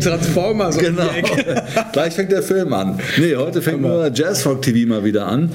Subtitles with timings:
[0.00, 0.78] Transformers.
[0.78, 1.08] Genau.
[1.92, 2.98] Gleich fängt der Film an.
[3.18, 5.52] Nee, heute fängt nur Jazzrock TV mal wieder an.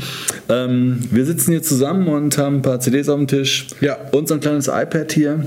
[0.50, 3.68] Ähm, wir sitzen hier zusammen und haben ein paar CDs auf dem Tisch.
[3.82, 3.98] Ja.
[4.12, 5.46] Und so ein kleines iPad hier.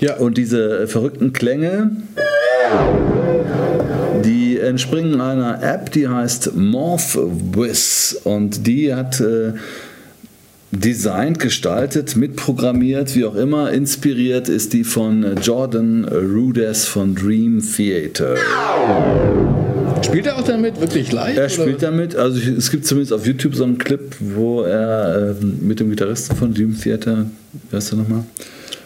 [0.00, 0.16] Ja.
[0.16, 1.90] Und diese verrückten Klänge,
[4.24, 8.20] die entspringen einer App, die heißt MorphWiz.
[8.24, 9.52] Und die hat äh,
[10.80, 13.72] designt, gestaltet, mitprogrammiert, wie auch immer.
[13.72, 18.36] Inspiriert ist die von Jordan Rudess von Dream Theater.
[20.02, 21.36] Spielt er auch damit wirklich live?
[21.36, 21.90] Er spielt oder?
[21.90, 25.90] damit, also es gibt zumindest auf YouTube so einen Clip, wo er ähm, mit dem
[25.90, 27.26] Gitarristen von Dream Theater,
[27.70, 28.24] wer ist der nochmal?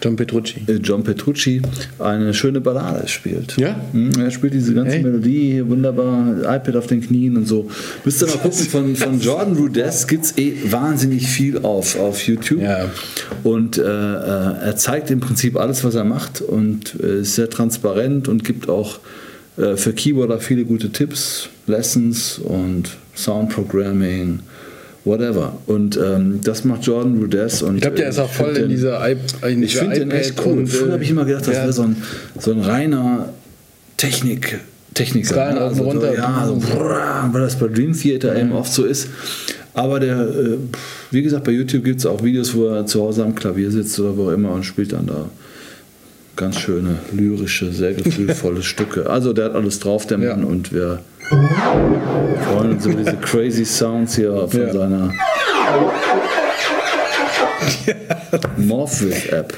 [0.02, 0.62] John Petrucci.
[0.66, 1.60] Äh, John Petrucci,
[1.98, 3.56] eine schöne Ballade spielt.
[3.56, 3.80] Ja?
[3.92, 5.02] Mhm, Er spielt diese ganze Hey.
[5.02, 7.70] Melodie hier wunderbar, iPad auf den Knien und so.
[8.04, 12.22] Müsst ihr mal gucken, von, von Jordan Rudess gibt es eh wahnsinnig viel auf, auf
[12.26, 12.62] YouTube.
[12.62, 12.90] Ja.
[13.42, 17.50] Und äh, äh, er zeigt im Prinzip alles, was er macht und äh, ist sehr
[17.50, 18.98] transparent und gibt auch
[19.56, 24.40] äh, für Keyboarder viele gute Tipps, Lessons und Sound Programming,
[25.04, 25.56] whatever.
[25.66, 27.62] Und ähm, das macht Jordan Rudess.
[27.62, 29.16] Und, Ich glaube, der äh, ist auch ich voll in dieser, I
[29.48, 30.66] in ich finde den echt cool.
[30.66, 31.62] Früher äh, habe ich immer gedacht, das ja.
[31.62, 31.96] wäre so ein,
[32.38, 33.32] so ein reiner
[33.96, 34.60] Technik.
[34.94, 35.36] Techniker.
[35.36, 35.82] Rein ne?
[35.82, 36.14] runter.
[36.14, 39.08] Ja, so, brrr, weil das bei Dream Theater eben oft so ist.
[39.72, 40.56] Aber der, äh,
[41.10, 43.98] wie gesagt, bei YouTube gibt es auch Videos, wo er zu Hause am Klavier sitzt
[44.00, 45.26] oder wo auch immer und spielt dann da
[46.40, 49.08] ganz schöne, lyrische, sehr gefühlvolle Stücke.
[49.08, 50.34] Also der hat alles drauf, der Ja.
[50.34, 54.72] Mann, und wir freuen uns über diese crazy Sounds hier von Ja.
[54.72, 55.12] seiner
[58.56, 59.52] Morpheus App.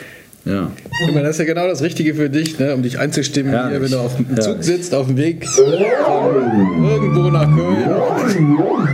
[0.45, 0.73] Ja.
[1.07, 2.75] Ich meine, das ist ja genau das Richtige für dich, ne?
[2.75, 7.47] um dich einzustimmen, hier, wenn du auf dem Zug sitzt, auf dem Weg irgendwo nach
[7.57, 8.89] Köln.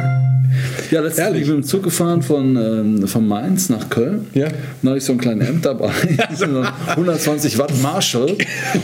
[0.91, 1.43] Ja, letztens bin Ehrlich?
[1.43, 4.27] ich mit dem Zug gefahren von, ähm, von Mainz nach Köln.
[4.35, 4.49] Ja.
[4.83, 5.91] Dann hatte ich so einen kleinen Amp dabei,
[6.35, 8.37] so einen 120 Watt Marshall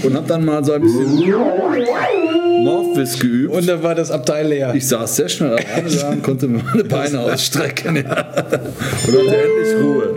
[0.03, 1.35] und habe dann mal so ein bisschen
[2.63, 3.55] Morphis geübt.
[3.55, 4.75] Und dann war das Abteil leer.
[4.75, 7.97] ich saß sehr schnell alleine da und konnte mir meine Beine ausstrecken.
[7.97, 8.03] Ja.
[9.07, 10.15] Und hatte endlich Ruhe.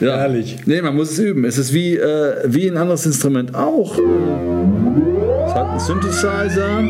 [0.00, 0.18] Ja.
[0.18, 0.56] Herrlich.
[0.66, 1.44] Nee, man muss es üben.
[1.44, 3.98] Es ist wie, äh, wie ein anderes Instrument auch.
[3.98, 6.82] Es hat einen Synthesizer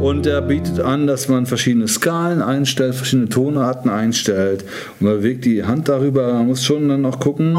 [0.00, 4.64] und er bietet an, dass man verschiedene Skalen einstellt, verschiedene Tonarten einstellt
[5.00, 6.32] und man bewegt die Hand darüber.
[6.34, 7.54] Man muss schon dann noch gucken,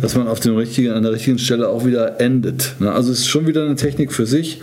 [0.00, 2.74] dass man auf den richtigen, an der richtigen Stelle auch wieder endet.
[2.80, 4.60] Also es ist schon wieder eine Technik für sich.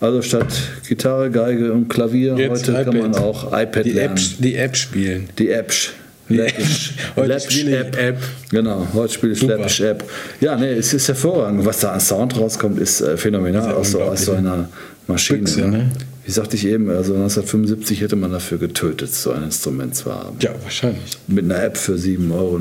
[0.00, 0.46] Also statt
[0.86, 3.12] Gitarre, Geige und Klavier Jetzt heute kann iPad.
[3.12, 4.16] man auch iPad Die lernen.
[4.16, 5.28] App, die App spielen.
[5.38, 5.92] Die Appsch.
[6.28, 6.94] Läppisch.
[7.16, 8.18] Heute Läppisch spiele ich App.
[8.50, 9.58] Genau, heute spiele ich Super.
[9.58, 10.04] Läppisch App.
[10.40, 11.64] Ja, nee, es ist hervorragend.
[11.64, 14.68] Was da an Sound rauskommt, ist äh, phänomenal aus, so, aus so einer
[15.06, 15.40] Maschine.
[15.40, 15.90] Büchse, ne?
[16.26, 20.36] Wie sagte ich eben, also 1975 hätte man dafür getötet, so ein Instrument zu haben.
[20.40, 21.16] Ja, wahrscheinlich.
[21.28, 22.58] Mit einer App für 7,99 Euro.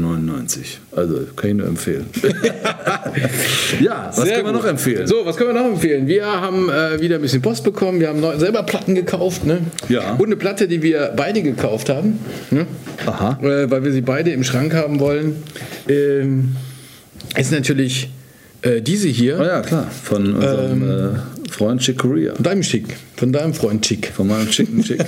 [0.96, 2.06] Also kann ich nur empfehlen.
[3.82, 4.62] ja, was Sehr können wir gut.
[4.62, 5.08] noch empfehlen?
[5.08, 6.06] So, was können wir noch empfehlen?
[6.06, 8.00] Wir haben äh, wieder ein bisschen Post bekommen.
[8.00, 9.48] Wir haben neu, selber Platten gekauft.
[9.48, 9.62] Ne?
[9.90, 10.14] Ja.
[10.14, 12.20] Und eine Platte, die wir beide gekauft haben.
[12.52, 12.68] Ne?
[13.08, 13.40] Aha.
[13.42, 15.38] Äh, weil wir sie beide im Schrank haben wollen.
[15.90, 16.56] Ähm,
[17.36, 18.12] ist natürlich
[18.62, 19.40] äh, diese hier.
[19.40, 19.90] Oh ja, klar.
[20.04, 21.20] Von unserem Ähm.
[21.52, 22.34] Freund Chick Corea.
[22.36, 22.96] Von deinem Schick.
[23.18, 24.12] Von deinem Freund Chick.
[24.14, 25.04] Von meinem Chicken Chick.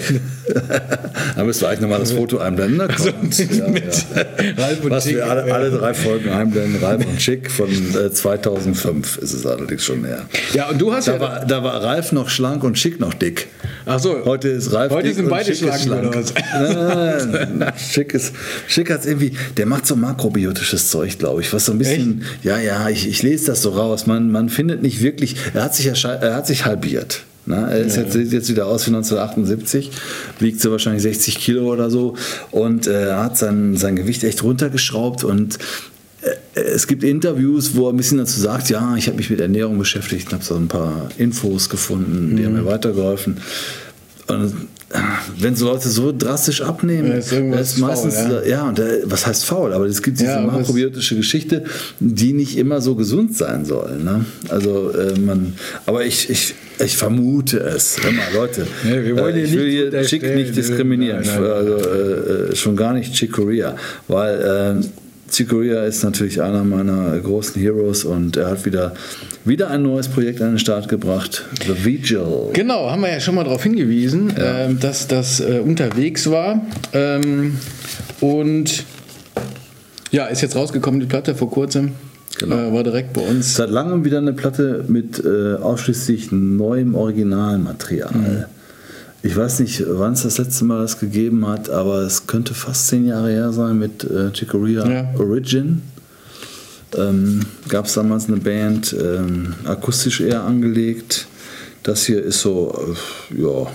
[1.36, 2.78] da müsst ihr eigentlich nochmal das Foto einblenden.
[2.78, 4.26] Da ja, mit ja.
[4.58, 5.16] Ralf und Was Chick.
[5.16, 9.84] wir alle, alle drei Folgen einblenden, Ralf und Chick von äh, 2005 ist es allerdings
[9.84, 10.26] schon her.
[10.54, 11.20] Ja, und du hast Da ja.
[11.20, 13.48] war, da war Ralf noch schlank und Chick noch dick.
[13.86, 14.24] Ach so.
[14.26, 16.08] Heute ist Ralf Heute sind und beide Chick ist schlank, schlank.
[16.08, 16.34] oder was?
[16.54, 18.34] Nein, nein, Schick ist,
[18.68, 22.58] Schick hat's irgendwie, der macht so makrobiotisches Zeug, glaube ich, was so ein bisschen, ja,
[22.58, 24.08] ja, ich, ich lese das so raus.
[24.08, 25.96] Man, man findet nicht wirklich, er hat sich, ja,
[26.28, 27.24] er hat sich halbiert.
[27.46, 27.56] Ne?
[27.70, 29.92] Er ist jetzt, sieht jetzt wieder aus wie 1978,
[30.40, 32.16] wiegt so wahrscheinlich 60 Kilo oder so
[32.52, 35.58] und äh, hat sein, sein Gewicht echt runtergeschraubt und
[36.22, 39.40] äh, es gibt Interviews, wo er ein bisschen dazu sagt, ja, ich habe mich mit
[39.40, 42.60] Ernährung beschäftigt und habe so ein paar Infos gefunden, die haben Mhm.
[42.60, 43.38] mir weitergeholfen.
[44.28, 44.54] Und
[45.38, 49.28] wenn so Leute so drastisch abnehmen, Ja, ist ist meistens, faul, ja, und äh, was
[49.28, 49.74] heißt faul?
[49.74, 51.66] Aber es gibt diese Ja, makrobiotische Geschichte,
[52.00, 53.98] die nicht immer so gesund sein soll.
[53.98, 54.26] Ne?
[54.48, 55.54] Also äh, man,
[55.86, 57.98] aber ich, ich, ich vermute es.
[58.02, 61.52] Hör mal, Leute, Nee, wir wollen äh, ich will hier Chick nicht diskriminieren, Nein, nein.
[61.52, 63.76] also äh, äh, schon gar nicht Chick Corea,
[64.08, 64.84] weil
[65.28, 68.94] äh, Chick Corea ist natürlich einer meiner großen Heroes und er hat wieder,
[69.46, 72.50] wieder ein neues Projekt an den Start gebracht, The Vigil.
[72.54, 76.62] Genau, haben wir ja schon mal darauf hingewiesen, ähm, dass das äh, unterwegs war.
[76.94, 77.58] Ähm,
[78.22, 78.86] und
[80.12, 81.92] ja, ist jetzt rausgekommen, die Platte vor kurzem.
[82.40, 82.56] Genau.
[82.56, 83.56] Äh, war direkt bei uns.
[83.56, 88.48] Seit langem wieder eine Platte mit äh, ausschließlich neuem Originalmaterial.
[89.24, 92.88] Ich weiß nicht, wann es das letzte Mal das gegeben hat, aber es könnte fast
[92.88, 95.10] zehn Jahre her sein mit äh, Chicoria Ja.
[95.20, 95.82] Origin.
[96.96, 101.28] Ähm, Gab es damals eine Band, ähm, akustisch eher angelegt.
[101.84, 102.96] Das hier ist so,
[103.34, 103.68] äh, ja,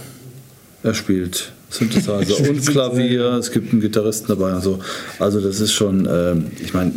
[0.82, 2.16] er spielt Synthesizer
[2.48, 4.78] und Klavier, es gibt einen Gitarristen dabei und so.
[5.18, 6.92] Also das ist schon, ähm, ich meine,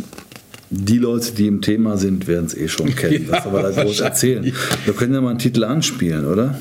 [0.70, 3.26] die Leute, die im Thema sind, werden es eh schon kennen.
[3.26, 4.52] Ja, Was aber da groß erzählen.
[4.84, 6.58] Wir können ja mal einen Titel anspielen, oder?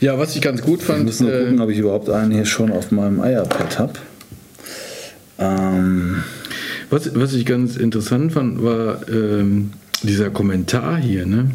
[0.00, 2.32] Ja, was ich ganz gut Ich fand, muss nur äh, gucken, ob ich überhaupt einen
[2.32, 3.92] hier schon auf meinem iPad habe.
[5.38, 6.22] Ähm,
[6.90, 9.72] was, was ich ganz interessant fand, war ähm,
[10.02, 11.50] dieser Kommentar hier, ne?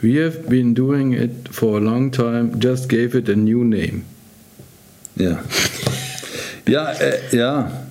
[0.00, 4.02] We have been doing it for a long time, just gave it a new name.
[5.16, 5.38] ja.
[6.66, 7.81] ja, äh, ja.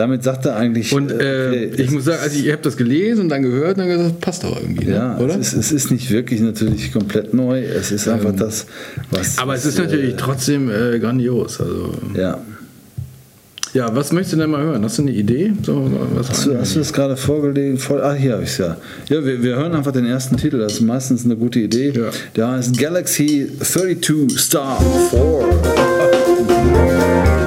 [0.00, 0.94] Damit sagt er eigentlich.
[0.94, 3.76] Und äh, okay, ich es- muss sagen, also ich habe das gelesen und dann gehört
[3.76, 4.92] und dann gesagt, passt doch irgendwie, ne?
[4.94, 5.38] Ja, oder?
[5.38, 7.60] Es, ist, es ist nicht wirklich natürlich komplett neu.
[7.62, 8.64] Es ist einfach das,
[9.10, 9.36] was.
[9.36, 11.60] Aber es ist äh, natürlich trotzdem äh, grandios.
[11.60, 12.38] Also, Ja.
[13.74, 14.82] ja, was möchtest du denn mal hören?
[14.82, 15.52] Hast du eine Idee?
[15.64, 17.76] So, Hast du, hast du das gerade vorgelegen?
[17.76, 18.78] Vor, ah, hier habe ich es ja.
[19.10, 20.58] Ja, wir, wir hören einfach den ersten Titel.
[20.60, 21.92] Das ist meistens eine gute Idee.
[21.94, 22.08] Ja.
[22.36, 24.80] Der heißt Galaxy 32 Star
[25.10, 25.20] 4.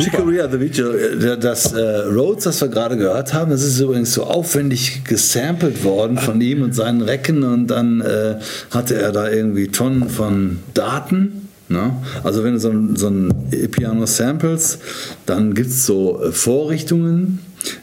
[0.00, 4.14] Chicoria the Video, äh, das äh, Rhodes, das wir gerade gehört haben, das ist übrigens
[4.14, 8.36] so aufwendig gesampelt worden von ihm und seinen Recken und dann äh,
[8.70, 11.48] hatte er da irgendwie Tonnen von Daten.
[11.68, 11.94] Ne?
[12.24, 14.78] Also wenn du so ein, so ein E-Piano samples,
[15.26, 17.40] dann gibt es so äh, Vorrichtungen,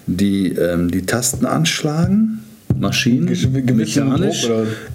[0.08, 2.44] die ähm, die Tasten anschlagen,
[2.80, 3.26] Maschinen,
[3.76, 4.48] mechanisch,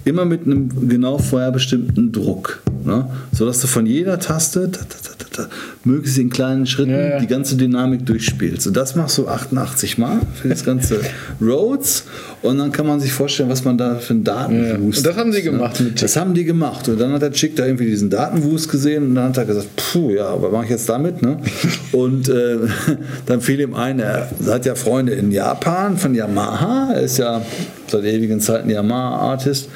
[0.05, 2.61] immer mit einem genau vorher bestimmten Druck.
[2.85, 3.07] Ne?
[3.31, 5.47] Sodass du von jeder Taste ta, ta, ta,
[5.83, 7.19] möglichst in kleinen Schritten ja.
[7.19, 8.67] die ganze Dynamik durchspielst.
[8.67, 10.99] Und das machst du 88 Mal für das ganze
[11.41, 12.05] Rhodes.
[12.43, 14.75] Und dann kann man sich vorstellen, was man da für einen Datenwust Ja.
[14.75, 15.85] Und das haben sie hat, gemacht Ne?
[15.87, 16.01] mit Chick.
[16.01, 16.87] Das haben die gemacht.
[16.89, 19.69] Und dann hat der Chick da irgendwie diesen Datenwust gesehen und dann hat er gesagt,
[19.77, 21.21] puh, ja, was mache ich jetzt damit?
[21.21, 21.37] Ne?
[21.93, 22.57] Und äh,
[23.27, 26.93] dann fiel ihm ein, er hat ja Freunde in Japan von Yamaha.
[26.93, 27.41] Er ist ja
[27.87, 29.69] seit ewigen Zeiten Yamaha-Artist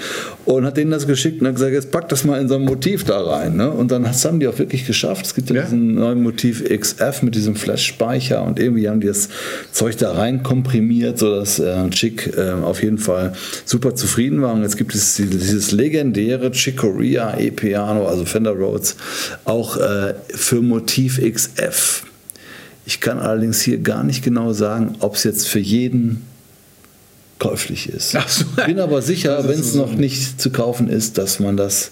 [0.45, 2.63] und hat denen das geschickt und hat gesagt, jetzt pack das mal in so ein
[2.63, 3.57] Motiv da rein.
[3.57, 3.69] Ne?
[3.69, 5.25] Und dann haben die auch wirklich geschafft.
[5.25, 5.61] Es gibt ja, Ja.
[5.63, 9.29] diesen neuen Motiv XF mit diesem Flash-Speicher und irgendwie haben die das
[9.71, 13.33] Zeug da rein komprimiert, sodass äh, Chick äh, auf jeden Fall
[13.65, 14.53] super zufrieden war.
[14.53, 18.95] Und jetzt gibt es dieses, dieses legendäre Chicoria E-Piano, also Fender Rhodes,
[19.45, 22.03] auch äh, für Motiv XF.
[22.85, 26.21] Ich kann allerdings hier gar nicht genau sagen, ob es jetzt für jeden
[27.39, 28.15] käuflich ist.
[28.15, 28.45] Ach so.
[28.65, 31.91] Bin aber sicher, wenn es so- noch nicht zu kaufen ist, dass man das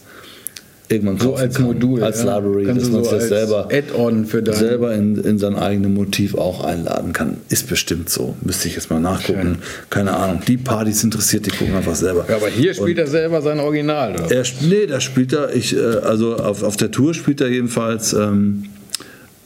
[0.87, 1.65] irgendwann So kaufen als kann.
[1.65, 2.03] Modul.
[2.03, 2.37] als ja.
[2.37, 4.55] Library, Kannst dass man so das selber Add-on für dein.
[4.55, 7.37] selber in, in sein eigenes Motiv auch einladen kann.
[7.49, 8.35] Ist bestimmt so.
[8.41, 9.59] Müsste ich jetzt mal nachgucken.
[9.89, 10.41] Keine Ahnung.
[10.47, 12.25] Die Partys interessiert, die gucken einfach selber.
[12.29, 14.31] Ja, aber hier spielt er selber sein Original, oder?
[14.31, 18.13] Er, nee, da spielt er, ich, äh, also auf, auf der Tour spielt er jedenfalls
[18.13, 18.65] ähm,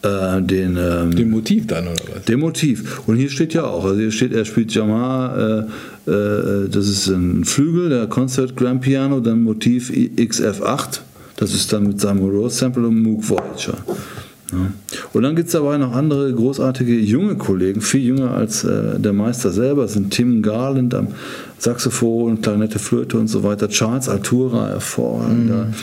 [0.02, 2.26] äh, den, ähm, Dem Motiv dann, oder was?
[2.26, 3.02] dem Motiv.
[3.08, 5.66] Und hier steht ja auch, also hier steht, er spielt Yamaha,
[6.08, 11.02] äh, äh, das ist ein Flügel, der Concert Grand Piano, dann Motiv XF8,
[11.36, 13.78] das ist dann mit seinem Rose Sample und Moog Voyager.
[14.52, 14.72] Ja.
[15.14, 19.14] Und dann gibt es aber noch andere großartige junge Kollegen, viel jünger als äh, der
[19.14, 21.10] Meister selber, das sind Tim Garland am
[21.60, 25.74] Saxophon, Klarinette, Flöte und so weiter, Charles Altura, hervorragender mhm.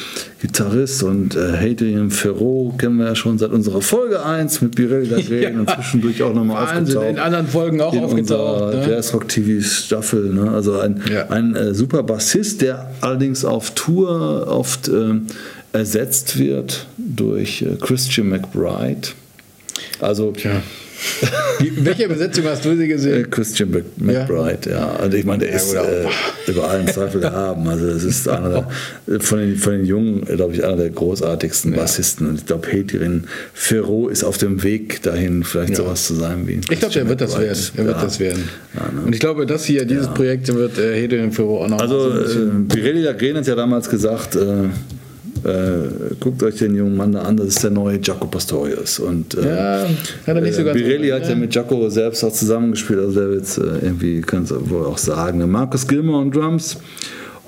[0.40, 5.08] Gitarrist und äh, Hadrian Ferrot kennen wir ja schon seit unserer Folge 1 mit Birelli
[5.08, 5.60] Lagren ja.
[5.60, 7.06] und zwischendurch auch nochmal aufgetaucht.
[7.08, 8.74] in anderen Folgen auch in aufgetaucht.
[8.74, 8.86] Ne?
[8.88, 10.50] Jazz Rock TV Staffel, ne?
[10.50, 11.28] also ein, ja.
[11.28, 15.14] ein äh, super Bassist, der allerdings auf Tour oft äh,
[15.76, 19.08] ersetzt wird durch äh, Christian McBride.
[20.00, 20.62] Also Tja.
[21.76, 23.24] welche Übersetzung hast du sie gesehen?
[23.24, 24.76] Äh, Christian McBride, ja.
[24.76, 24.96] ja.
[24.96, 26.06] Also ich meine, der ja, ist äh,
[26.46, 27.68] über allen Zweifel erhaben.
[27.68, 28.66] Also das ist einer
[29.06, 31.78] der, von, den, von den Jungen, glaube ich, einer der großartigsten ja.
[31.78, 32.28] Bassisten.
[32.28, 36.60] Und ich glaube, Petrin Ferro ist auf dem Weg dahin, vielleicht sowas zu sein wie
[36.70, 37.62] Ich glaube, er wird das werden.
[37.76, 38.48] Er wird das werden.
[38.74, 39.02] Ne?
[39.04, 42.40] Und ich glaube, das hier, dieses Projekt wird äh, Hedrin Ferro auch noch Also, so
[42.40, 44.68] äh, Pirelli Lagren hat ja damals gesagt, äh,
[45.44, 48.98] äh, guckt euch den jungen Mann da an, das ist der neue Jaco Pastorius.
[48.98, 52.32] Und, äh, ja, hat er nicht so ganz Birelli hat ja mit Jaco selbst auch
[52.32, 55.48] zusammengespielt, also der wird es äh, irgendwie, kannst du wohl auch sagen.
[55.50, 56.78] Marcus Gilmore und Drums.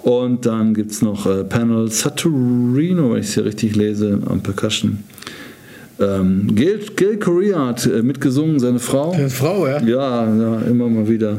[0.02, 4.40] Und dann gibt es noch äh, Panel Saturino, wenn ich es hier richtig lese, am
[4.40, 5.02] Percussion.
[6.00, 9.12] Ähm, Gil, Gil Correa hat äh, mitgesungen, seine Frau.
[9.12, 9.82] Seine Frau, ja?
[9.82, 11.38] Ja, ja immer mal wieder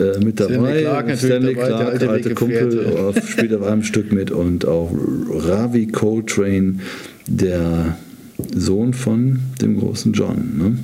[0.00, 0.54] äh, mit dabei.
[0.54, 4.66] Stanley Clark, Stanley Clark der alte, alte Kumpel, auf, spielt auf einem Stück mit und
[4.66, 4.90] auch
[5.30, 6.80] Ravi Coltrane,
[7.26, 7.96] der
[8.54, 10.58] Sohn von dem großen John.
[10.58, 10.78] Ne?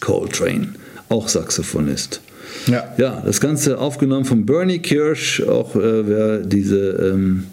[0.00, 0.68] Coltrane,
[1.08, 2.20] auch Saxophonist.
[2.66, 2.94] Ja.
[2.98, 7.44] ja, das Ganze aufgenommen von Bernie Kirsch, auch äh, wer diese ähm,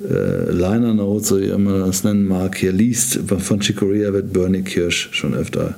[0.00, 4.62] äh, Liner Notes, so wie man das nennen mag, hier liest, von Chicoria wird Bernie
[4.62, 5.76] Kirsch schon öfter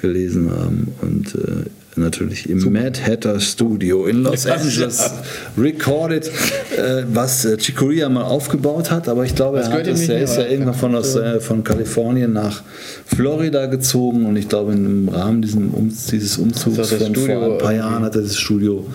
[0.00, 0.88] gelesen haben.
[1.00, 2.80] Und äh, natürlich im Super.
[2.80, 5.10] Mad Hatter Studio in Los Angeles
[5.58, 6.28] recorded,
[6.76, 10.36] äh, was äh, Chicoria mal aufgebaut hat, aber ich glaube, er, hat es, er ist
[10.36, 12.62] ja irgendwann von, aus, äh, von Kalifornien nach
[13.04, 14.26] Florida gezogen.
[14.26, 18.22] Und ich glaube, im Rahmen dieses, dieses Umzugs von vor ein paar Jahren hat er
[18.22, 18.86] das Studio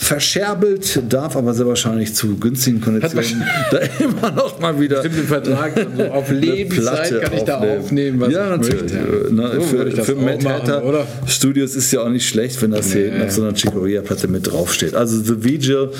[0.00, 5.76] verscherbelt, darf aber sehr wahrscheinlich zu günstigen Konditionen da immer noch mal wieder Stimmt, Vertrag
[5.76, 8.92] also auf Lebenszeit kann ich da aufnehmen, was ja, ich natürlich.
[8.92, 9.28] möchte.
[9.32, 13.10] Na, so für für Matt Hatter Studios ist ja auch nicht schlecht, wenn das nee.
[13.10, 14.94] hier auf so einer Chicoria-Platte mit draufsteht.
[14.94, 15.90] Also The Vigil,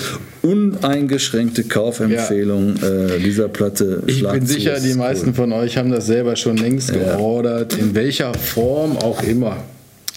[0.43, 2.88] uneingeschränkte Kaufempfehlung ja.
[2.88, 4.05] äh, dieser Platte.
[4.07, 5.35] Ich bin sicher, die meisten cool.
[5.35, 7.17] von euch haben das selber schon längst ja.
[7.17, 9.57] geordert, in welcher Form auch immer.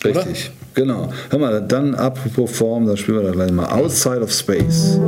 [0.06, 0.52] Richtig.
[0.74, 1.10] Genau.
[1.30, 5.00] Hör mal, dann apropos Form, da spielen wir da gleich mal Outside of Space.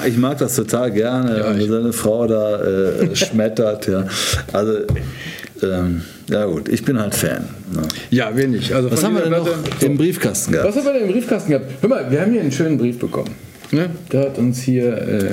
[0.00, 3.88] Mag, ich mag das total gerne, ja, wenn seine Frau da äh, schmettert.
[3.88, 4.06] Ja.
[4.52, 4.72] Also
[5.62, 7.44] ähm, ja gut, ich bin halt Fan.
[7.72, 7.82] Ne?
[8.10, 8.74] Ja, wenig.
[8.74, 10.68] Also was haben wir denn noch so, im Briefkasten gehabt?
[10.68, 11.66] Was haben wir denn im Briefkasten gehabt?
[11.80, 13.30] Hör mal, wir haben hier einen schönen Brief bekommen.
[13.70, 13.90] Ne?
[14.08, 15.30] Da hat uns hier äh,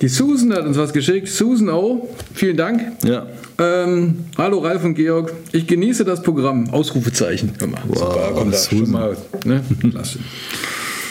[0.00, 1.28] die Susan hat uns was geschickt.
[1.28, 2.82] Susan O, vielen Dank.
[3.04, 3.26] Ja.
[3.58, 6.68] Ähm, hallo Ralf und Georg, ich genieße das Programm.
[6.68, 7.52] Ausrufezeichen.
[7.58, 9.16] Hör mal, wow, super, kommt da schon mal.
[9.44, 9.62] Ne?
[9.90, 10.18] Klasse.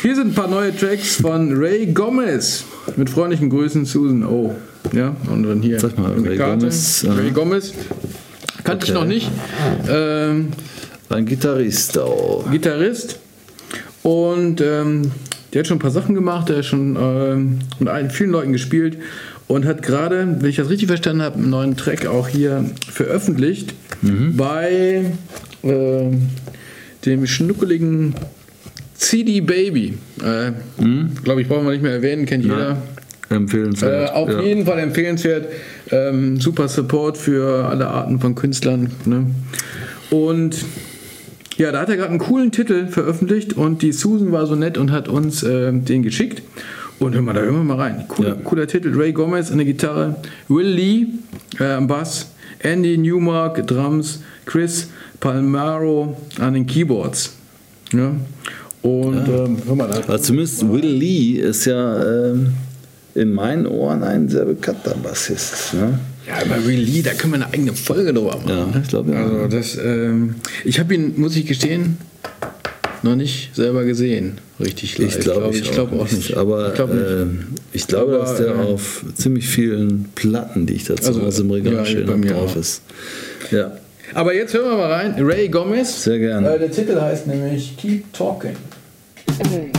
[0.06, 2.64] Hier sind ein paar neue Tracks von Ray Gomez.
[2.96, 4.54] Mit freundlichen Grüßen, Susan O.
[4.94, 6.60] Ja, und dann hier Sag mal, Ray Karte.
[6.60, 7.08] Gomez.
[7.10, 7.74] Ray Gomez.
[8.64, 8.86] Kannte okay.
[8.86, 9.32] ich noch nicht.
[9.90, 10.50] Ähm,
[11.10, 12.46] ein Gitarrist auch.
[12.52, 13.18] Gitarrist.
[14.04, 15.10] Und ähm,
[15.52, 19.00] der hat schon ein paar Sachen gemacht, der hat schon ähm, mit vielen Leuten gespielt
[19.48, 23.74] und hat gerade, wenn ich das richtig verstanden habe, einen neuen Track auch hier veröffentlicht
[24.04, 24.38] mhm.
[24.38, 25.14] bei
[25.64, 26.12] äh,
[27.06, 28.14] dem schnuckeligen
[28.96, 29.98] CD Baby.
[30.24, 31.12] Äh, mhm.
[31.24, 32.82] Glaube ich, brauchen wir nicht mehr erwähnen, kennt jeder.
[33.30, 34.10] Empfehlenswert.
[34.10, 34.42] Äh, auf ja.
[34.42, 35.48] jeden Fall empfehlenswert.
[35.92, 38.92] Ähm, super Support für alle Arten von Künstlern.
[39.06, 39.28] Ne?
[40.10, 40.64] Und
[41.58, 44.78] ja, da hat er gerade einen coolen Titel veröffentlicht und die Susan war so nett
[44.78, 46.42] und hat uns äh, den geschickt.
[47.00, 48.06] Und hör mal, da hören wir mal rein.
[48.08, 48.36] Cooler, Ja.
[48.36, 48.94] cooler Titel.
[48.96, 50.16] Ray Gomez an der Gitarre,
[50.48, 51.08] Will Lee
[51.60, 57.36] äh, am Bass, Andy Newmark Drums, Chris Palmaro an den Keyboards.
[57.92, 58.12] Ja?
[58.86, 62.54] Und ähm, hör mal, da Also zumindest Will Lee ist ja ähm,
[63.16, 65.74] in meinen Ohren ein sehr bekannter Bassist.
[65.74, 65.98] Ne?
[66.28, 68.48] Ja, über Will Lee, da können wir eine eigene Folge drüber machen.
[68.74, 69.24] Ja, ich glaube, ja.
[69.26, 71.98] Also das, ähm, ich habe ihn, muss ich gestehen,
[73.02, 75.16] noch nicht selber gesehen, richtig live.
[75.18, 76.38] Ich glaube ich glaube auch nicht.
[76.38, 77.10] Aber ich glaube nicht.
[77.10, 77.40] ähm,
[77.74, 81.22] ich glaube, Aber, dass der äh, auf ziemlich vielen Platten, die ich da zu Also,
[81.24, 82.56] Hause im Regal ja, drauf auch.
[82.56, 82.82] ist.
[83.50, 83.72] Ja.
[84.14, 85.16] Aber jetzt hören wir mal rein.
[85.20, 86.04] Ray Gomez.
[86.04, 86.56] Sehr gerne.
[86.56, 88.56] Äh, der Titel heißt nämlich Keep Talking.
[89.28, 89.75] Mm-hmm.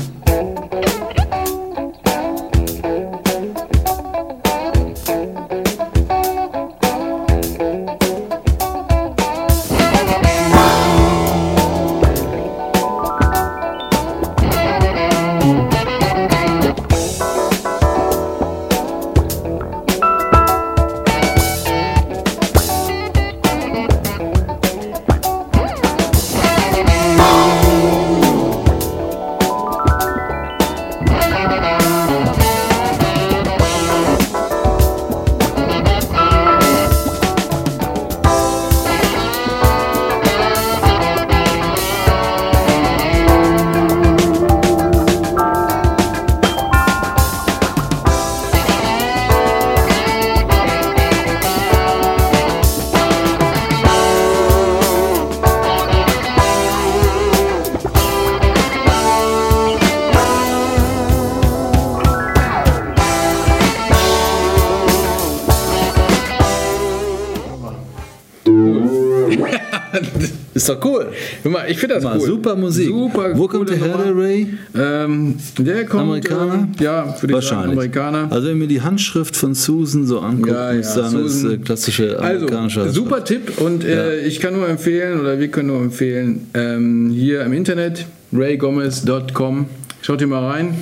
[70.69, 71.07] Ist doch cool.
[71.45, 72.27] Mal, ich finde das Mal, cool.
[72.27, 72.89] Super Musik.
[72.89, 74.05] Super Wo kommt der her, Nummer.
[74.05, 74.47] der Ray?
[74.77, 76.03] Ähm, der kommt.
[76.03, 76.69] Amerikaner?
[76.81, 77.73] Äh, ja, für die Wahrscheinlich.
[77.73, 78.27] Amerikaner.
[78.31, 81.55] Also wenn mir die Handschrift von Susan so anguckt, Ja, ja, sagen, das ist Susan.
[81.61, 85.69] äh, klassische amerikanische Also, super Tipp und äh, ich kann nur empfehlen, oder wir können
[85.69, 89.67] nur empfehlen, ähm, hier im Internet, raygomez.com,
[90.03, 90.75] schaut ihr mal rein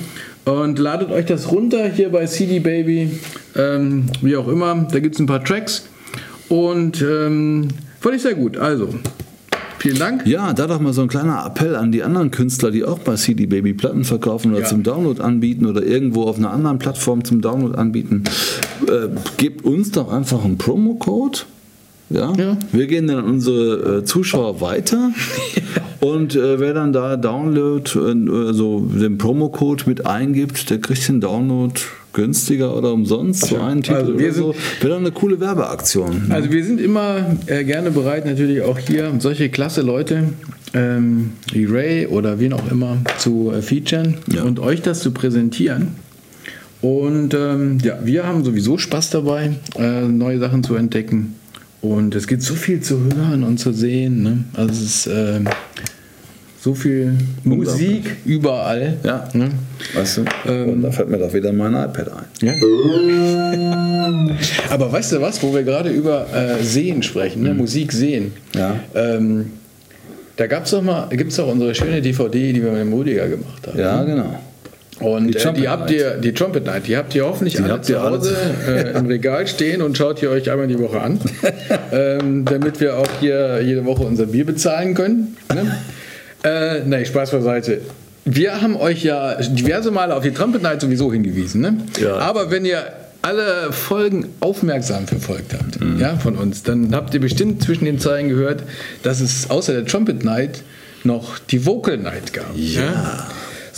[0.45, 3.19] und ladet euch das runter hier bei CD Baby,
[3.55, 4.87] ähm, wie auch immer.
[4.91, 5.87] Da gibt es ein paar Tracks
[6.49, 7.67] und ähm,
[7.99, 8.57] fand ich sehr gut.
[8.57, 8.89] Also,
[9.85, 10.25] vielen Dank.
[10.25, 13.15] Ja, da doch mal so ein kleiner Appell an die anderen Künstler, die auch bei
[13.15, 14.67] CD Baby Platten verkaufen oder Ja.
[14.67, 18.23] zum Download anbieten oder irgendwo auf einer anderen Plattform zum Download anbieten.
[18.87, 21.45] Äh, gebt uns doch einfach einen Promocode.
[22.09, 22.33] Ja?
[22.35, 22.57] Ja.
[22.71, 25.11] Wir gehen dann an unsere äh, Zuschauer weiter
[26.01, 31.21] und äh, wer dann da Download, äh, also den Promocode mit eingibt, der kriegt den
[31.21, 31.73] Download
[32.15, 34.55] günstiger oder umsonst, so einen Titel Also wir oder so.
[34.79, 36.27] Wäre dann eine coole Werbeaktion.
[36.29, 40.29] Also wir sind immer äh, gerne bereit, natürlich auch hier solche klasse Leute
[40.73, 44.43] ähm, wie Ray oder wen auch immer zu äh, featuren Ja.
[44.43, 45.89] und euch das zu präsentieren.
[46.81, 51.35] Und ähm, ja, wir haben sowieso Spaß dabei, äh, neue Sachen zu entdecken.
[51.81, 54.23] Und es gibt so viel zu hören und zu sehen.
[54.23, 54.43] Ne?
[54.53, 55.41] Also es ist äh,
[56.65, 58.97] so viel Musik überall.
[59.03, 59.29] Ja.
[59.33, 59.51] Ne?
[59.93, 60.23] Weißt du?
[60.51, 62.25] und da fällt mir doch wieder mein iPad ein.
[62.41, 62.53] Ja.
[64.71, 67.53] Aber weißt du was, wo wir gerade über äh, Sehen sprechen, ne?
[67.53, 68.31] Musik sehen.
[68.55, 68.79] Ja.
[68.95, 69.51] Ähm,
[70.37, 73.67] da gab's doch mal, gibt's doch unsere schöne DVD, die wir mit dem Rudiger gemacht
[73.67, 73.77] haben.
[73.77, 74.39] Ja, genau.
[75.01, 77.73] Und Die die, äh, die habt ihr, die Trumpet Night, die habt ihr hoffentlich alle
[77.73, 78.17] habt ihr zu alle.
[78.17, 78.35] Hause
[78.67, 81.19] äh, im Regal stehen und schaut ihr euch einmal die Woche an,
[81.91, 85.37] ähm, damit wir auch hier jede Woche unser Bier bezahlen können.
[85.53, 85.77] Ne?
[86.45, 87.81] Äh, nee, Spaß beiseite.
[88.23, 91.61] Wir haben euch ja diverse Male auf die Trumpet Night sowieso hingewiesen.
[91.61, 91.77] Ne?
[92.01, 92.15] Ja.
[92.17, 92.83] Aber wenn ihr
[93.21, 95.99] alle Folgen aufmerksam verfolgt habt, Mhm.
[95.99, 98.63] ja, von uns, dann habt ihr bestimmt zwischen den Zeilen gehört,
[99.03, 100.61] dass es außer der Trumpet Night
[101.03, 102.55] noch die Vocal Night gab.
[102.55, 103.27] Ja.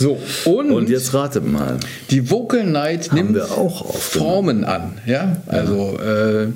[0.00, 1.76] So, und, Und jetzt ratet mal.
[2.10, 4.30] die Vocal Night nimmt wir auch aufgenommen.
[4.30, 4.92] Formen an.
[5.06, 5.38] Ja?
[5.48, 6.52] Also äh,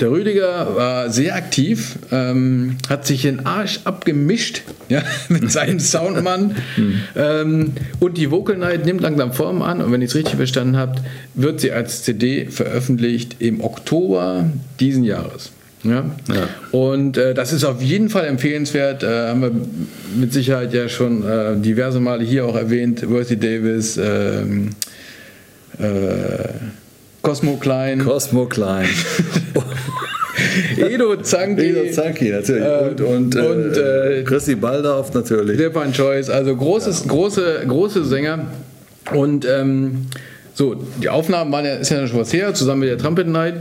[0.00, 6.56] der Rüdiger war sehr aktiv, ähm, hat sich den Arsch abgemischt ja, mit seinem Soundmann.
[7.16, 9.82] ähm, und die Vocal Night nimmt langsam Formen an.
[9.82, 11.02] Und wenn ihr es richtig verstanden habt,
[11.34, 14.48] wird sie als CD veröffentlicht im Oktober
[14.80, 15.50] diesen Jahres.
[15.88, 16.04] Ja?
[16.32, 16.48] Ja.
[16.72, 19.02] Und äh, das ist auf jeden Fall empfehlenswert.
[19.02, 19.50] Äh, haben wir
[20.16, 23.08] mit Sicherheit ja schon äh, diverse Male hier auch erwähnt.
[23.08, 24.70] Worthy Davis, ähm,
[25.78, 25.84] äh,
[27.22, 28.88] Cosmo Klein, Cosmo Klein.
[30.76, 32.64] Edo Zanki, Edo Zanki natürlich.
[32.64, 35.56] Und und, und, äh, äh, Chrissy Baldauf natürlich.
[35.56, 38.46] Stefan Choice, also großes, große, große Sänger.
[39.14, 40.06] Und ähm,
[40.58, 43.56] So, die Aufnahmen waren ja, ist ja schon was her, zusammen mit der Trumpet Night.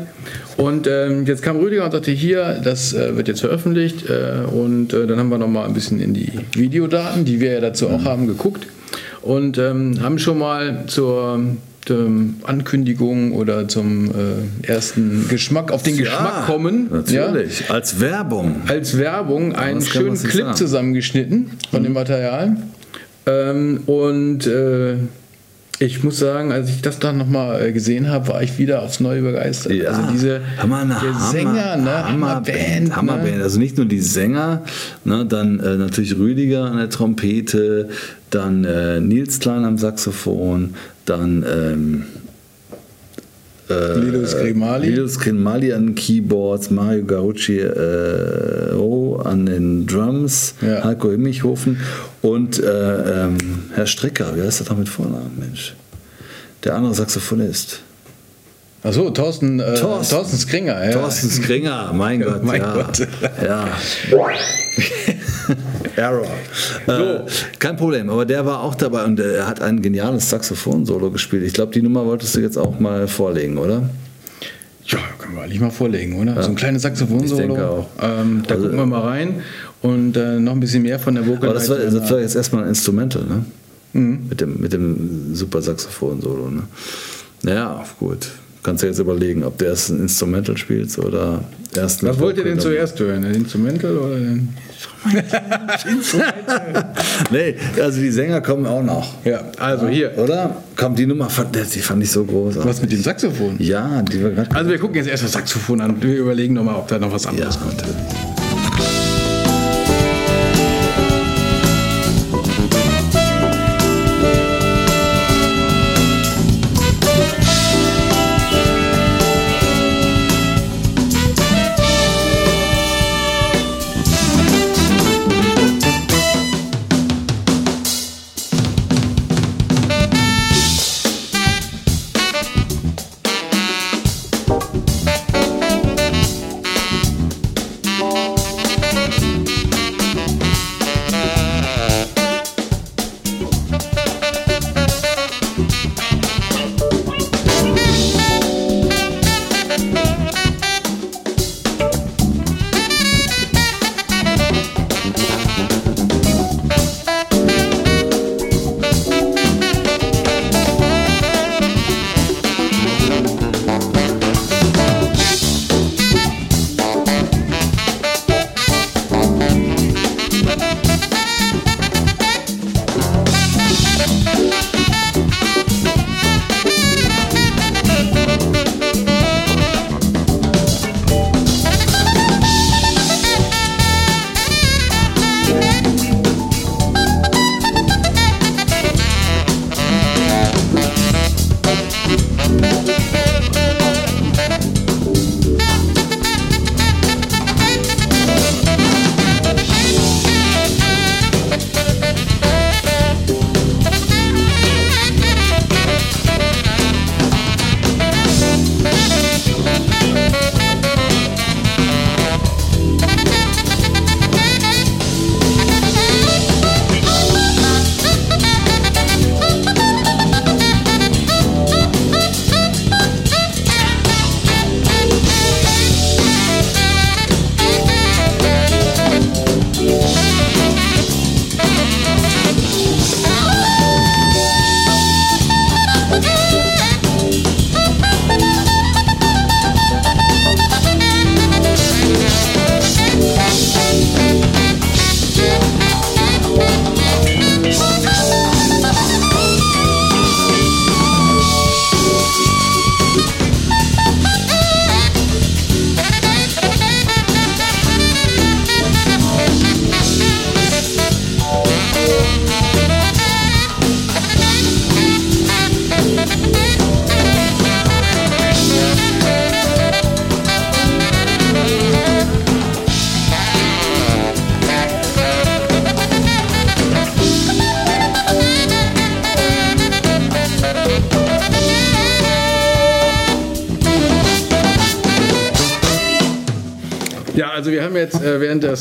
[0.56, 4.10] Und ähm, jetzt kam Rüdiger und sagte, hier, das äh, wird jetzt veröffentlicht.
[4.10, 7.60] Äh, und äh, dann haben wir nochmal ein bisschen in die Videodaten, die wir ja
[7.60, 8.66] dazu auch haben, geguckt.
[9.22, 11.38] Und ähm, haben schon mal zur
[11.90, 16.88] ähm, Ankündigung oder zum äh, ersten Geschmack auf den Ja, Geschmack kommen.
[16.94, 17.66] Natürlich.
[17.68, 18.62] Ja, Als Werbung.
[18.68, 20.56] als Werbung einen kann man schönen Clip sagen?
[20.56, 22.56] zusammengeschnitten von dem Material.
[23.26, 24.96] Ähm, und äh,
[25.80, 29.22] ich muss sagen, als ich das dann nochmal gesehen habe, war ich wieder aufs Neue
[29.22, 29.74] begeistert.
[29.74, 32.10] Ja, also diese Hammer, der Hammer, Sänger, ne?
[32.10, 33.38] Hammerband, Hammerband.
[33.38, 33.44] Ne?
[33.44, 34.64] Also nicht nur die Sänger,
[35.04, 37.90] ne, dann äh, natürlich Rüdiger an der Trompete,
[38.30, 42.06] dann äh, Nils Klein am Saxophon, dann ähm,
[43.70, 44.90] äh, Lilo Scrimmali.
[44.90, 50.84] Lilo Scrimmali an den Keyboards, Mario Garucci äh, oh, an den Drums, Ja.
[50.84, 51.80] Heiko Immichhofen
[52.22, 53.38] und äh, ähm,
[53.74, 55.76] Herr Stricker, wie heißt der da mit Vornamen, Mensch?
[56.64, 57.82] Der andere Saxophonist.
[58.84, 60.16] Achso, Thorsten, äh, Thorsten.
[60.16, 60.86] Thorsten Skringer.
[60.86, 60.92] Ja.
[60.92, 62.74] Thorsten Skringer, mein Gott, mein ja.
[62.74, 63.08] Gott.
[63.44, 63.68] Ja.
[65.96, 66.28] Error.
[66.88, 67.20] Äh,
[67.60, 71.44] kein Problem, aber der war auch dabei und er hat ein geniales Saxophon-Solo gespielt.
[71.44, 73.90] Ich glaube, die Nummer wolltest du jetzt auch mal vorlegen, oder?
[74.88, 76.42] Ja, können wir eigentlich mal vorlegen, oder?
[76.44, 77.42] So ein kleines Saxophon-Solo.
[77.42, 77.88] Ich denke auch.
[78.02, 79.42] Ähm, da Also- gucken wir mal rein
[79.82, 82.36] und äh, noch ein bisschen mehr von der Vocal Aber das war, das war jetzt
[82.36, 83.46] erstmal ein Instrumental, ne?
[83.94, 84.26] Mhm.
[84.30, 86.64] Mit, dem, mit dem super Saxophon-Solo, ne?
[87.44, 88.28] Ja, gut.
[88.66, 91.44] Kannst du jetzt überlegen, ob du erst ein Instrumental spielst oder
[91.76, 93.24] erst Was wollt ihr denn Vocal- zuerst hören?
[93.24, 94.50] Ein Instrumental oder den?
[97.30, 99.24] Nee, also die Sänger kommen auch noch.
[99.24, 100.18] Ja, also hier.
[100.18, 100.64] Oder?
[100.76, 102.56] Komm, die Nummer fand, die fand ich so groß.
[102.66, 103.56] Was mit dem Saxophon?
[103.60, 104.56] Ja, die war gerade.
[104.56, 106.02] Also wir gucken jetzt erst das Saxophon an.
[106.02, 107.84] Wir überlegen nochmal, ob da noch was ja, anderes kommt.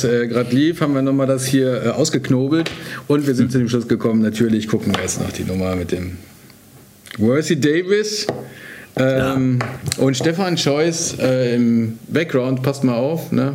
[0.04, 2.70] Das äh, gerade lief, haben wir nochmal das hier äh, ausgeknobelt
[3.08, 5.92] und wir sind zu dem Schluss gekommen, natürlich gucken wir jetzt noch die Nummer mit
[5.92, 6.18] dem
[7.18, 8.26] Worthy Davis
[8.96, 9.58] ähm,
[9.98, 13.54] und Stefan Scheuß äh, im Background, passt mal auf, ne?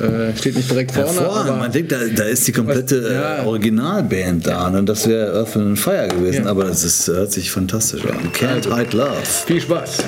[0.00, 1.08] Äh, steht nicht direkt vorne.
[1.10, 1.50] Hervorragend.
[1.50, 3.42] aber- Man denkt, da, da ist die komplette Was- ja.
[3.42, 6.50] äh, Originalband da und das wäre Earth and Fire gewesen, Ja.
[6.50, 8.16] aber es ist, hört sich fantastisch an.
[8.32, 8.76] Can't Also.
[8.76, 9.16] Hide Love.
[9.46, 9.98] Viel Spaß.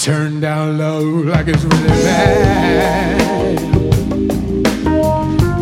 [0.00, 3.60] Turn down low like it's really bad.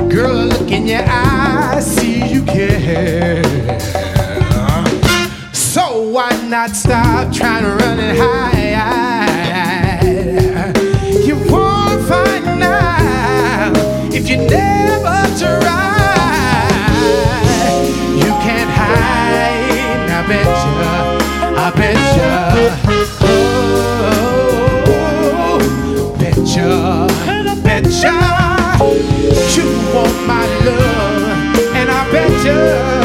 [0.08, 3.42] Girl, look in your eyes, see you care.
[5.52, 8.68] So why not stop trying to run it high?
[11.26, 13.76] You won't find out
[14.14, 16.70] if you never try.
[18.14, 20.74] You can't hide, I bet you,
[21.56, 23.27] I bet you.
[29.98, 32.97] Want my love, and I bet you.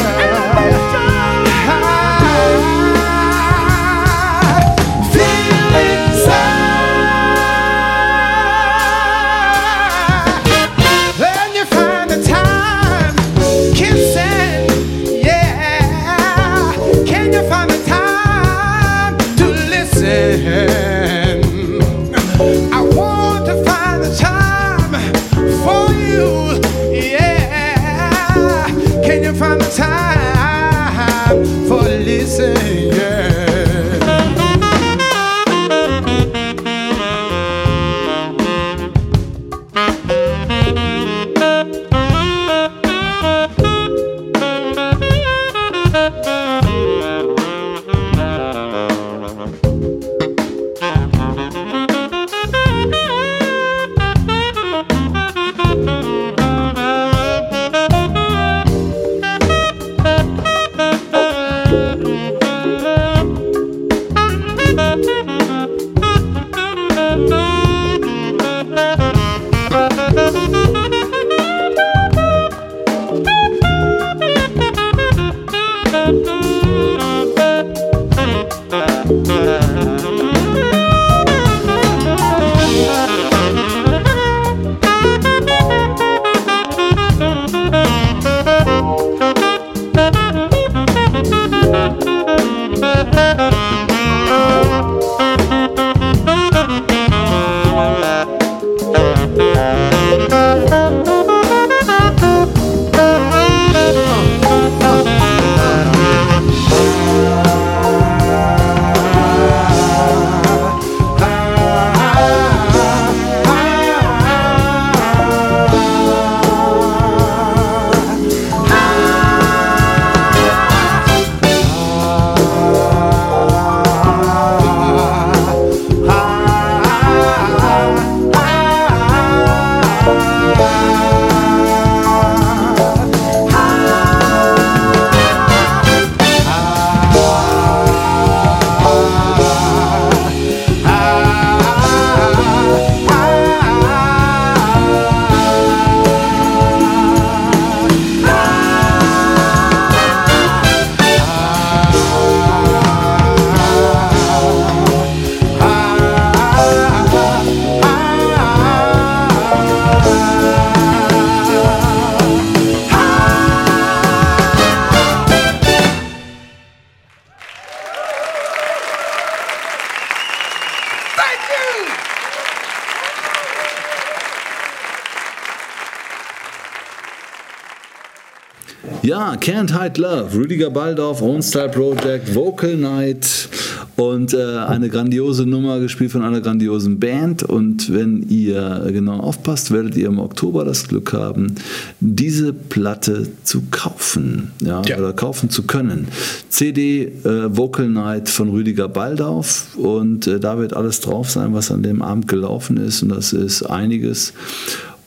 [179.23, 183.47] Ja, Can't Hide Love, Rüdiger Baldauf, Own Style Project, Vocal Night
[183.95, 187.41] und äh, eine grandiose Nummer gespielt von einer grandiosen Band.
[187.41, 191.55] Und wenn ihr genau aufpasst, werdet ihr im Oktober das Glück haben,
[192.01, 194.97] diese Platte zu kaufen ja, Ja.
[194.97, 196.09] oder kaufen zu können.
[196.49, 201.71] CD äh, Vocal Night von Rüdiger Baldauf und äh, da wird alles drauf sein, was
[201.71, 204.33] an dem Abend gelaufen ist und das ist einiges.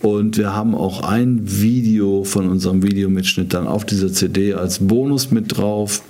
[0.07, 5.33] Und wir haben auch ein Video von unserem Videomitschnitt dann auf dieser CD als Bonus
[5.33, 6.01] mit drauf.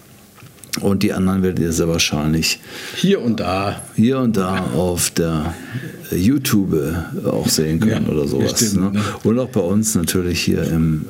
[0.83, 2.61] Und die anderen werdet ihr sehr wahrscheinlich
[2.95, 3.81] Hier und da.
[3.95, 5.55] hier und da auf der
[6.15, 6.77] YouTube
[7.25, 8.61] auch sehen können Ja, oder sowas.
[8.61, 8.99] stimmt, ne?
[8.99, 9.05] ne?
[9.25, 11.07] Und auch bei uns natürlich hier im,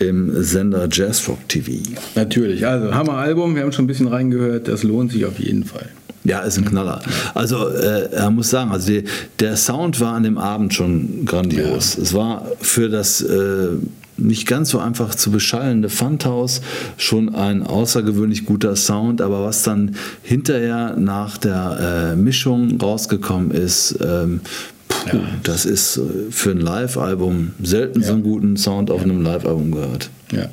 [0.00, 1.70] äh, im Sender Jazzrock TV.
[2.16, 2.66] Natürlich.
[2.66, 5.88] Also Hammer-Album, wir haben schon ein bisschen reingehört, das lohnt sich auf jeden Fall.
[6.24, 7.02] Ja, ist ein Knaller.
[7.34, 9.04] Also äh, er muss sagen, also die,
[9.40, 11.98] der Sound war an dem Abend schon grandios.
[11.98, 13.68] Es war für das äh,
[14.16, 16.62] nicht ganz so einfach zu beschallende Pfandhaus
[16.96, 23.98] schon ein außergewöhnlich guter Sound, aber was dann hinterher nach der äh, Mischung rausgekommen ist,
[24.02, 24.40] ähm,
[24.88, 29.72] puh, das ist äh, für ein Live-Album selten so einen guten Sound auf einem Live-Album
[29.72, 30.10] gehört.
[30.32, 30.46] Ja.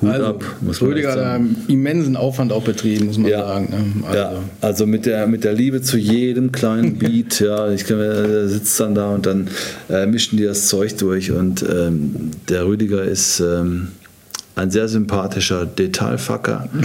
[0.00, 3.68] Hut also, ab, muss man Rüdiger hat da immensen Aufwand auch betrieben, muss man sagen.
[3.70, 4.06] Ne?
[4.06, 8.00] Also, ja, also mit der, mit der Liebe zu jedem kleinen Beat, ja, ich kann,
[8.00, 9.48] er sitzt dann da und dann
[9.88, 13.88] äh, mischen die das Zeug durch und ähm, der Rüdiger ist ähm,
[14.56, 16.68] ein sehr sympathischer Detailfucker.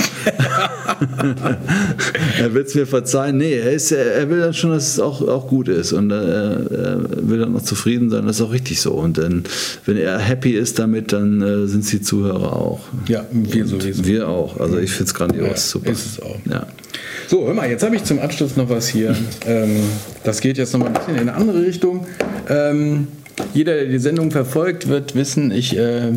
[2.40, 3.38] er wird es mir verzeihen.
[3.38, 6.10] Nee, er, ist, er er will dann schon, dass es auch, auch gut ist und
[6.10, 8.26] äh, er will dann noch zufrieden sein.
[8.26, 8.94] Das ist auch richtig so.
[8.94, 9.44] Und dann,
[9.86, 12.82] wenn er happy ist damit, dann äh, sind es die Zuhörer auch.
[13.08, 14.06] Ja, wir Und sowieso.
[14.06, 14.60] Wir auch.
[14.60, 15.48] Also ich finde es grandios.
[15.48, 15.92] Ja, super.
[15.92, 16.38] ist es auch.
[16.50, 16.66] Ja.
[17.28, 19.16] So, hör mal, jetzt habe ich zum Abschluss noch was hier.
[19.46, 19.78] Ähm,
[20.24, 22.06] das geht jetzt noch mal ein bisschen in eine andere Richtung.
[22.50, 23.08] Ähm,
[23.54, 26.12] jeder, der die Sendung verfolgt, wird wissen, ich äh,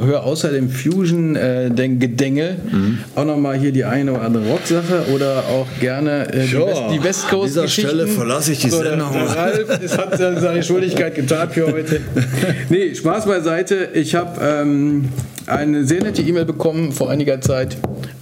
[0.00, 2.98] höre außer dem Fusion äh, den Gedänge Mhm.
[3.14, 6.82] auch noch mal hier die eine oder andere Rocksache oder auch gerne äh, die, West,
[6.92, 9.12] die West Coast an dieser Stelle verlasse ich die so, der, Sendung.
[9.12, 12.00] der Ralf ist, hat seine Schuldigkeit getan für heute.
[12.68, 13.88] Nee, Spaß beiseite.
[13.94, 15.08] Ich habe ähm,
[15.46, 17.76] eine sehr nette E-Mail bekommen vor einiger Zeit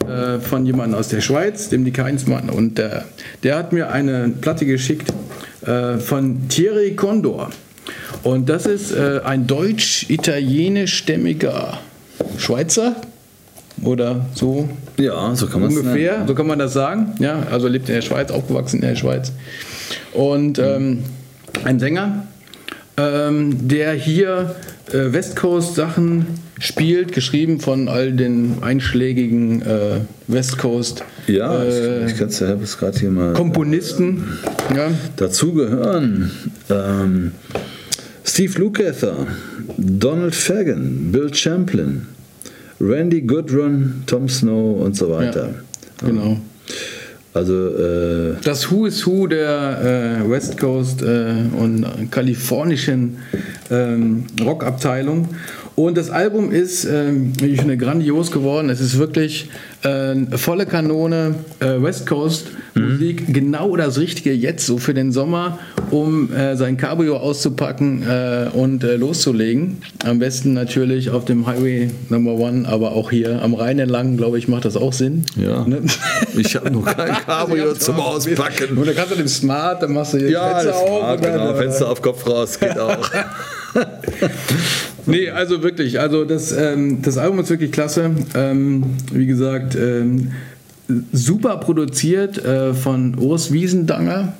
[0.08, 2.50] äh, von jemandem aus der Schweiz, dem die Keinsmann.
[2.50, 3.04] Und der,
[3.42, 5.12] der hat mir eine Platte geschickt
[5.66, 7.50] äh, von Thierry Condor.
[8.22, 11.78] Und das ist äh, ein deutsch-italienischstämmiger
[12.36, 12.96] Schweizer
[13.82, 17.14] oder so Ja, so kann man es ungefähr, so kann man das sagen.
[17.18, 19.32] Ja, also lebt in der Schweiz, aufgewachsen in der Schweiz.
[20.12, 21.04] Und ähm,
[21.64, 22.26] ein Sänger,
[22.98, 24.54] ähm, der hier
[24.92, 26.26] äh, West Coast Sachen
[26.58, 32.38] spielt, geschrieben von all den einschlägigen äh, West Coast Ja, äh, ich, ich kann es
[32.78, 34.38] gerade hier mal Komponisten.
[34.76, 36.30] Ja, dazu gehören.
[36.68, 37.32] Ähm,
[38.30, 39.26] Steve Lukather,
[39.76, 42.06] Donald Fagan, Bill Champlin,
[42.78, 45.52] Randy Goodrun, Tom Snow und so weiter.
[45.98, 46.36] genau.
[47.34, 53.18] Also äh, Das Who is Who der äh, West Coast äh, und kalifornischen
[53.68, 55.28] ähm, Rockabteilung.
[55.86, 58.68] Und das Album ist, ähm, ich finde, grandios geworden.
[58.68, 59.48] Es ist wirklich
[59.82, 65.58] äh, volle Kanone äh, West Coast Musik, genau das Richtige jetzt so für den Sommer,
[65.90, 69.78] um äh, sein Cabrio auszupacken äh, und äh, loszulegen.
[70.04, 74.38] Am besten natürlich auf dem Highway Number One, aber auch hier am Rhein entlang, glaube
[74.38, 75.24] ich, macht das auch Sinn.
[75.36, 75.80] ja, Ne?
[76.36, 78.76] ich habe noch kein Cabrio zum Auspacken.
[78.76, 81.20] Und dann kannst du den Smart, dann machst du hier Ja, Fenster auf.
[81.20, 82.98] dann, genau, äh, Fenster auf Kopf raus, geht auch.
[85.06, 88.10] Nee, also wirklich, also das, ähm, das Album ist wirklich klasse.
[88.34, 90.32] Ähm, wie gesagt, ähm,
[91.12, 94.34] super produziert äh, von Urs Wiesendanger.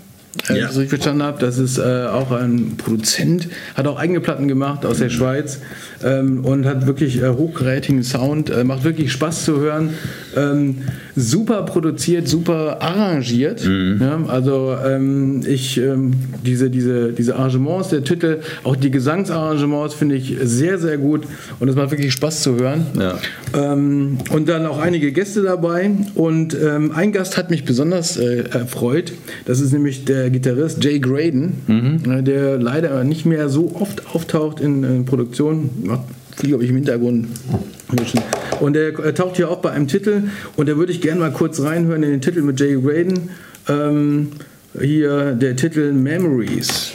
[0.48, 0.70] Äh, Ja.
[0.70, 4.86] So ich verstanden habe, das ist äh, auch ein Produzent, hat auch eigene Platten gemacht
[4.86, 5.58] aus der Schweiz
[6.04, 9.90] ähm, und hat wirklich äh, hochkarätigen Sound, äh, macht wirklich Spaß zu hören.
[10.36, 10.78] Ähm,
[11.16, 13.68] super produziert, super arrangiert.
[14.00, 16.12] Ja, also ähm, ich ähm,
[16.44, 21.24] diese, diese, diese Arrangements, der Titel, auch die Gesangsarrangements finde ich sehr, sehr gut
[21.58, 22.86] und es macht wirklich Spaß zu hören.
[22.98, 23.18] Ja.
[23.54, 25.90] Ähm, und dann auch einige Gäste dabei.
[26.14, 29.12] Und ähm, ein Gast hat mich besonders äh, erfreut.
[29.44, 34.60] Das ist nämlich der Gitarrist Jay Graydon, äh, der leider nicht mehr so oft auftaucht
[34.60, 35.70] in, in Produktionen.
[35.84, 36.02] Macht
[36.36, 37.28] viel, glaube ich, im Hintergrund.
[38.60, 40.24] Und der äh, taucht hier auch bei einem Titel.
[40.56, 43.30] Und da würde ich gerne mal kurz reinhören in den Titel mit Jay Graydon.
[43.68, 44.28] Ähm,
[44.78, 46.92] hier der Titel Memories.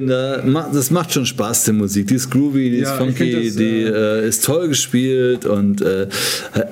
[0.00, 2.06] Ja da macht, das macht schon Spaß, die Musik.
[2.08, 5.80] Die ist groovy, die ist Ja, ich funky, das, die äh, ist toll gespielt und
[5.82, 6.06] äh,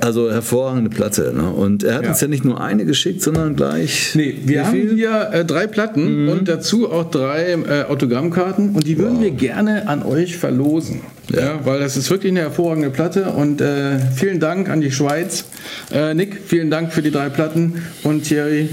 [0.01, 1.33] also hervorragende Platte.
[1.35, 1.51] Ne?
[1.51, 2.11] Und er hat Ja.
[2.11, 4.12] uns ja nicht nur eine geschickt, sondern gleich.
[4.14, 4.95] Nee, wir haben viel?
[4.95, 9.89] hier äh, drei Platten und dazu auch drei äh, Autogrammkarten und die würden wir gerne
[9.89, 11.01] an euch verlosen.
[11.29, 11.59] Ja.
[11.64, 15.45] weil das ist wirklich eine hervorragende Platte und äh, vielen Dank an die Schweiz.
[15.93, 18.68] Äh, Nick, vielen Dank für die drei Platten und Thierry,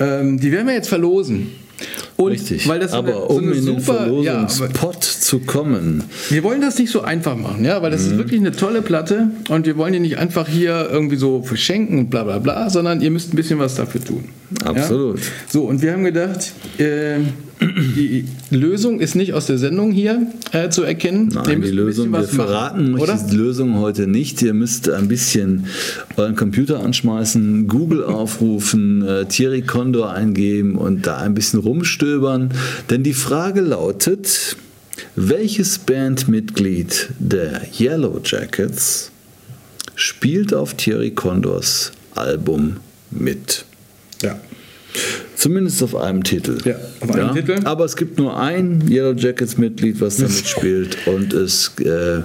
[0.00, 1.52] ähm, die werden wir jetzt verlosen.
[2.16, 2.68] Und Richtig.
[2.68, 6.04] weil das so aber eine, so um eine in den super, ja, Verlosungspot zu kommen,
[6.30, 9.30] wir wollen das nicht so einfach machen, ja, weil das ist wirklich eine tolle Platte
[9.48, 13.00] und wir wollen die nicht einfach hier irgendwie so verschenken und bla bla bla, sondern
[13.00, 14.24] ihr müsst ein bisschen was dafür tun.
[14.64, 15.18] Absolut.
[15.18, 15.24] Ja?
[15.48, 17.18] So, und wir haben gedacht, äh,
[17.60, 21.30] die Lösung ist nicht aus der Sendung hier äh, zu erkennen.
[21.32, 23.18] Nein, die Lösung, wir machen, verraten oder?
[23.30, 24.42] die Lösung heute nicht.
[24.42, 25.66] Ihr müsst ein bisschen
[26.16, 32.50] euren Computer anschmeißen, Google aufrufen, äh, Thierry Condor eingeben und da ein bisschen rumstöbern.
[32.90, 34.56] Denn die Frage lautet,
[35.16, 39.10] welches Bandmitglied der Yellow Jackets
[39.94, 42.76] spielt auf Thierry Condors Album
[43.10, 43.64] mit?
[44.24, 44.40] Ja.
[45.36, 46.58] Zumindest auf einem Titel.
[46.64, 47.60] Ja, auf einem Titel.
[47.64, 52.22] Aber es gibt nur ein Yellow Jackets Mitglied, was da mitspielt und es äh,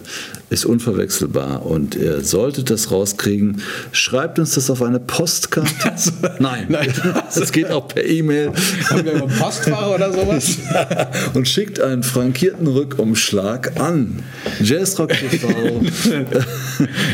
[0.50, 1.66] ist unverwechselbar.
[1.66, 3.62] Und ihr solltet das rauskriegen.
[3.91, 5.70] Schreibt uns das auf eine Postkarte.
[6.39, 6.91] Nein, Nein.
[7.36, 8.52] das geht auch per E-Mail.
[8.89, 10.58] Haben wir einen Postfahrer oder sowas?
[11.34, 14.24] und schickt einen frankierten Rückumschlag an
[14.62, 15.47] Jazzrock TV,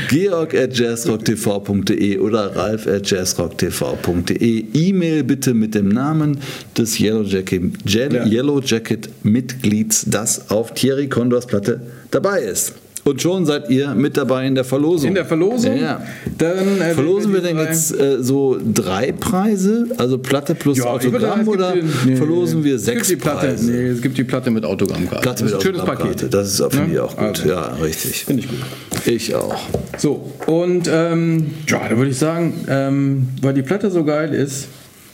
[0.09, 4.65] georg at jazzrocktv.de oder ralf at jazzrocktv.de.
[4.73, 6.39] E-Mail bitte mit dem Namen
[6.77, 7.73] des Yellow Jacket.
[7.85, 11.81] Yellow Jacket Mitglieds, das auf Thierry Condors Platte
[12.11, 12.73] dabei ist.
[13.07, 15.09] Und schon seid ihr mit dabei in der Verlosung.
[15.09, 15.77] In der Verlosung.
[15.77, 16.01] Ja.
[16.39, 20.85] Dann, äh, Verlosen wir die denn jetzt äh, so drei Preise, also Platte plus Ja,
[20.85, 23.71] Autogramm es oder nee, verlosen wir es gibt sechs die Platte, Preise?
[23.71, 25.21] Nee, es gibt die Platte mit Autogrammkarte.
[25.21, 25.85] Platte das mit ist ein schönes.
[25.85, 26.33] Paket.
[26.33, 26.93] Das ist auch, finde Ja?
[26.93, 27.27] ich auch gut.
[27.27, 27.47] Also.
[27.47, 28.25] Ja, richtig.
[28.25, 28.57] Finde ich gut.
[29.05, 29.55] Ich auch.
[29.99, 34.67] So, und ähm, ja, da würde ich sagen, ähm, weil die Platte so geil ist,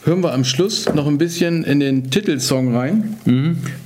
[0.04, 3.18] hören wir am Schluss noch ein bisschen in den Titelsong rein.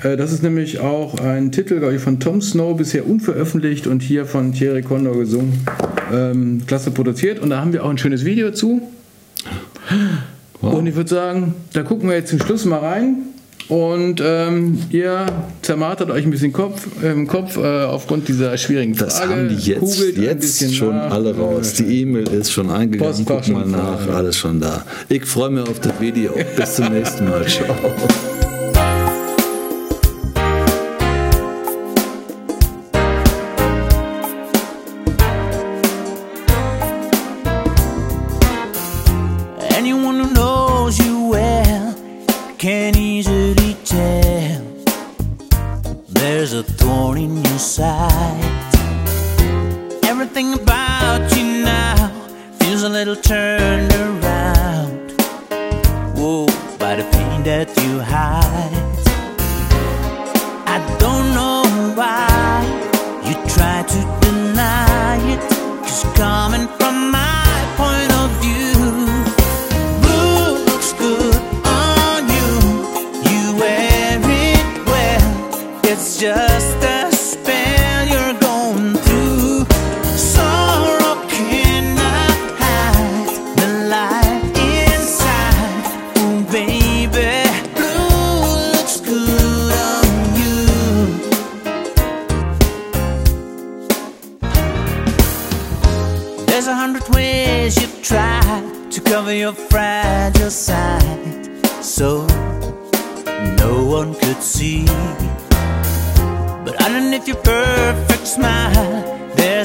[0.03, 4.01] Äh, das ist nämlich auch ein Titel, glaube ich, von Tom Snow, bisher unveröffentlicht und
[4.01, 5.65] hier von Thierry Condor gesungen.
[6.13, 8.81] Ähm, klasse produziert und da haben wir auch ein schönes Video zu.
[10.61, 13.17] Und ich würde sagen, da gucken wir jetzt zum Schluss mal rein.
[13.67, 15.25] Und ähm, ihr
[15.63, 19.31] zermartert euch ein bisschen Kopf, im Kopf äh, aufgrund dieser schwierigen Das Frage.
[19.31, 21.11] haben die jetzt, Googelt jetzt schon nach.
[21.11, 21.73] alle raus.
[21.73, 23.13] Die E-Mail ist schon eingegangen.
[23.15, 24.07] Postfach Guck mal nach.
[24.13, 24.85] Alles schon da.
[25.09, 26.31] Ich freue mich auf das Video.
[26.55, 27.45] Bis zum nächsten Mal.
[27.47, 27.75] Ciao.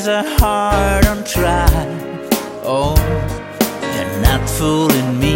[0.02, 1.86] There's a heart on trial.
[2.64, 2.96] Oh,
[3.94, 5.29] you're not fooling me.